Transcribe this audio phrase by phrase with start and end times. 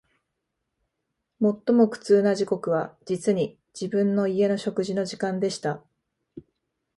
[1.39, 5.83] 最も苦痛な時刻は、実に、自分の家の食事の時間でした